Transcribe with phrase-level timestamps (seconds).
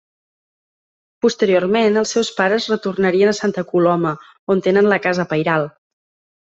[1.25, 4.17] Posteriorment, els seus pares retornarien a Santa Coloma,
[4.57, 5.75] on tenen la casa pairal.